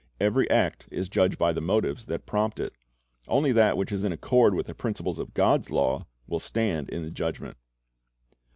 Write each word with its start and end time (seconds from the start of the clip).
Every 0.19 0.49
act 0.49 0.87
is 0.91 1.09
judged 1.09 1.37
by 1.37 1.53
the 1.53 1.61
motives 1.61 2.05
that 2.05 2.25
prompt 2.25 2.59
it. 2.59 2.73
Only 3.27 3.51
that 3.51 3.77
which 3.77 3.91
is 3.91 4.03
in 4.03 4.11
accord 4.11 4.55
with 4.55 4.65
the 4.65 4.73
principles 4.73 5.19
of 5.19 5.35
God's 5.35 5.69
law 5.69 6.07
will 6.25 6.39
stand 6.39 6.89
in 6.89 7.03
the 7.03 7.11
Judgment. 7.11 7.55